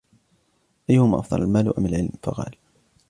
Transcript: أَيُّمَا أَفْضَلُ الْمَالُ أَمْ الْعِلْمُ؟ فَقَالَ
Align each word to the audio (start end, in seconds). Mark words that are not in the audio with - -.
أَيُّمَا 0.89 1.19
أَفْضَلُ 1.19 1.41
الْمَالُ 1.41 1.77
أَمْ 1.77 1.85
الْعِلْمُ؟ 1.85 2.09
فَقَالَ 2.23 2.55